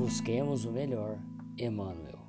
Busquemos 0.00 0.64
o 0.64 0.72
melhor, 0.72 1.18
Emmanuel. 1.58 2.20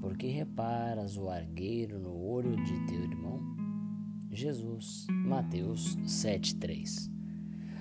Porque 0.00 0.28
reparas 0.28 1.18
o 1.18 1.28
argueiro 1.28 1.98
no 1.98 2.16
olho 2.26 2.56
de 2.64 2.86
teu 2.86 3.02
irmão? 3.02 3.38
Jesus, 4.30 5.06
Mateus 5.10 5.94
7,3. 5.98 7.10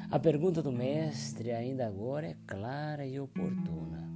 A 0.10 0.20
pergunta 0.20 0.62
do 0.62 0.70
Mestre 0.70 1.54
ainda 1.54 1.88
agora 1.88 2.28
é 2.28 2.36
clara 2.46 3.08
e 3.08 3.18
oportuna. 3.22 4.12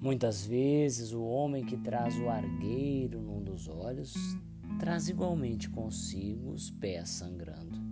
Muitas 0.00 0.46
vezes 0.46 1.12
o 1.12 1.22
homem 1.22 1.62
que 1.62 1.76
traz 1.76 2.18
o 2.18 2.30
argueiro 2.30 3.20
num 3.20 3.42
dos 3.42 3.68
olhos 3.68 4.14
traz 4.80 5.10
igualmente 5.10 5.68
consigo 5.68 6.52
os 6.52 6.70
pés 6.70 7.10
sangrando. 7.10 7.85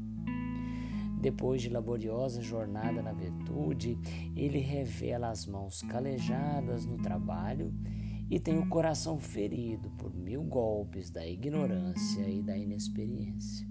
Depois 1.24 1.62
de 1.62 1.70
laboriosa 1.70 2.42
jornada 2.42 3.00
na 3.00 3.14
virtude, 3.14 3.98
ele 4.36 4.58
revela 4.58 5.30
as 5.30 5.46
mãos 5.46 5.80
calejadas 5.80 6.84
no 6.84 6.98
trabalho 6.98 7.72
e 8.28 8.38
tem 8.38 8.58
o 8.58 8.68
coração 8.68 9.18
ferido 9.18 9.88
por 9.92 10.14
mil 10.14 10.42
golpes 10.42 11.08
da 11.08 11.26
ignorância 11.26 12.28
e 12.28 12.42
da 12.42 12.54
inexperiência. 12.58 13.66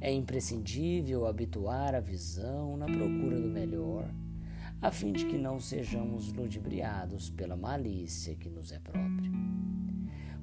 É 0.00 0.10
imprescindível 0.10 1.26
habituar 1.26 1.94
a 1.94 2.00
visão 2.00 2.74
na 2.78 2.86
procura 2.86 3.38
do 3.38 3.50
melhor, 3.50 4.10
a 4.80 4.90
fim 4.90 5.12
de 5.12 5.26
que 5.26 5.36
não 5.36 5.60
sejamos 5.60 6.32
ludibriados 6.32 7.28
pela 7.28 7.54
malícia 7.54 8.34
que 8.34 8.48
nos 8.48 8.72
é 8.72 8.78
própria. 8.78 9.30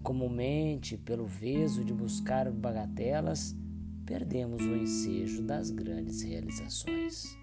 Comumente, 0.04 0.96
pelo 0.96 1.26
veso 1.26 1.84
de 1.84 1.92
buscar 1.92 2.52
bagatelas, 2.52 3.58
perdemos 4.06 4.62
o 4.62 4.76
ensejo 4.76 5.42
das 5.42 5.70
grandes 5.72 6.22
realizações. 6.22 7.38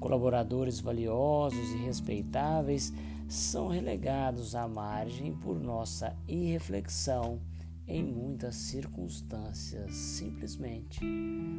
Colaboradores 0.00 0.80
valiosos 0.80 1.72
e 1.72 1.76
respeitáveis 1.78 2.92
são 3.28 3.68
relegados 3.68 4.54
à 4.54 4.66
margem 4.66 5.34
por 5.34 5.60
nossa 5.60 6.16
irreflexão 6.26 7.40
em 7.86 8.02
muitas 8.02 8.54
circunstâncias, 8.54 9.94
simplesmente 9.94 11.00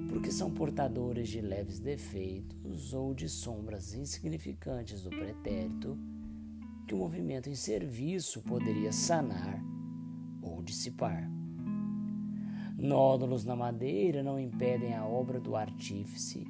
porque 0.09 0.31
são 0.31 0.51
portadores 0.51 1.27
de 1.27 1.41
leves 1.41 1.79
defeitos 1.79 2.94
ou 2.94 3.13
de 3.13 3.27
sombras 3.27 3.94
insignificantes 3.94 5.01
do 5.01 5.09
pretérito 5.09 5.97
que 6.88 6.94
o 6.94 6.97
movimento 6.97 7.49
em 7.49 7.55
serviço 7.55 8.41
poderia 8.41 8.91
sanar 8.91 9.63
ou 10.41 10.61
dissipar. 10.61 11.38
Nódulos 12.81 13.44
na 13.44 13.58
madeira 13.58 14.23
não 14.23 14.39
impedem 14.39 14.95
a 14.95 15.05
obra 15.05 15.38
do 15.38 15.53
artífice 15.53 16.47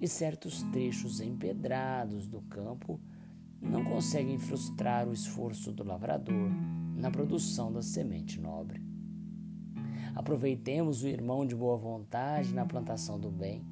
e 0.00 0.08
certos 0.08 0.62
trechos 0.72 1.20
empedrados 1.20 2.26
do 2.26 2.40
campo 2.40 2.98
não 3.60 3.84
conseguem 3.84 4.38
frustrar 4.38 5.06
o 5.06 5.12
esforço 5.12 5.70
do 5.70 5.84
lavrador 5.84 6.50
na 6.96 7.10
produção 7.10 7.70
da 7.70 7.82
semente 7.82 8.40
nobre. 8.40 8.82
Aproveitemos 10.14 11.02
o 11.02 11.08
irmão 11.08 11.44
de 11.44 11.54
boa 11.54 11.76
vontade 11.76 12.54
na 12.54 12.64
plantação 12.64 13.20
do 13.20 13.30
bem, 13.30 13.62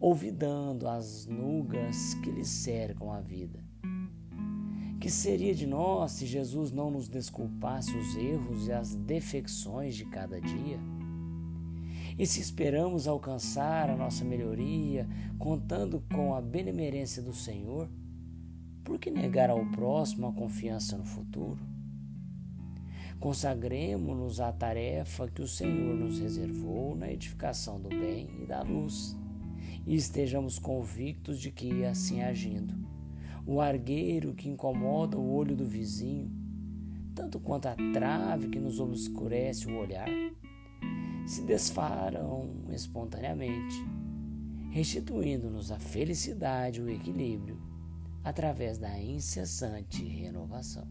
olvidando 0.00 0.88
as 0.88 1.26
nugas 1.26 2.14
que 2.14 2.30
lhe 2.30 2.44
cercam 2.44 3.12
a 3.12 3.20
vida. 3.20 3.62
Que 4.98 5.10
seria 5.10 5.54
de 5.54 5.66
nós 5.66 6.12
se 6.12 6.24
Jesus 6.24 6.72
não 6.72 6.90
nos 6.90 7.06
desculpasse 7.06 7.94
os 7.94 8.16
erros 8.16 8.66
e 8.66 8.72
as 8.72 8.94
defecções 8.94 9.94
de 9.94 10.06
cada 10.06 10.40
dia? 10.40 10.80
E 12.18 12.26
se 12.26 12.40
esperamos 12.40 13.06
alcançar 13.06 13.88
a 13.88 13.96
nossa 13.96 14.24
melhoria 14.24 15.08
contando 15.38 16.02
com 16.12 16.34
a 16.34 16.40
benemerência 16.40 17.22
do 17.22 17.32
Senhor, 17.32 17.88
por 18.82 18.98
que 18.98 19.08
negar 19.08 19.50
ao 19.50 19.64
próximo 19.66 20.26
a 20.26 20.32
confiança 20.32 20.98
no 20.98 21.04
futuro? 21.04 21.60
Consagremos-nos 23.20 24.40
à 24.40 24.50
tarefa 24.50 25.28
que 25.28 25.42
o 25.42 25.46
Senhor 25.46 25.96
nos 25.96 26.18
reservou 26.18 26.96
na 26.96 27.08
edificação 27.10 27.80
do 27.80 27.88
bem 27.88 28.28
e 28.42 28.46
da 28.46 28.62
luz, 28.62 29.16
e 29.86 29.94
estejamos 29.94 30.58
convictos 30.58 31.40
de 31.40 31.52
que, 31.52 31.84
assim 31.84 32.20
agindo, 32.22 32.74
o 33.46 33.60
argueiro 33.60 34.34
que 34.34 34.48
incomoda 34.48 35.16
o 35.16 35.32
olho 35.32 35.54
do 35.54 35.64
vizinho, 35.64 36.32
tanto 37.14 37.38
quanto 37.38 37.66
a 37.66 37.76
trave 37.92 38.48
que 38.48 38.58
nos 38.58 38.80
obscurece 38.80 39.68
o 39.68 39.78
olhar, 39.78 40.08
se 41.38 41.44
desfarão 41.44 42.64
espontaneamente, 42.72 43.76
restituindo-nos 44.70 45.70
a 45.70 45.78
felicidade 45.78 46.80
e 46.80 46.82
o 46.82 46.90
equilíbrio 46.90 47.56
através 48.24 48.76
da 48.76 49.00
incessante 49.00 50.04
renovação. 50.04 50.88